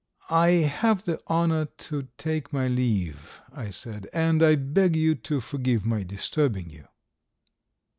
"I 0.33 0.53
have 0.65 1.03
the 1.03 1.21
honour 1.29 1.65
to 1.65 2.07
take 2.17 2.51
my 2.51 2.67
leave," 2.67 3.39
I 3.53 3.69
said, 3.69 4.07
"and 4.13 4.41
I 4.41 4.55
beg 4.55 4.95
you 4.95 5.13
to 5.13 5.39
forgive 5.39 5.85
my 5.85 6.01
disturbing 6.01 6.71
you. 6.71 6.87